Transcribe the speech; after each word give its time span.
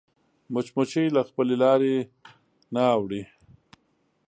مچمچۍ 0.53 1.07
له 1.15 1.21
خپلې 1.29 1.55
لارې 1.63 1.95
نه 2.73 2.83
اوړي 2.95 3.21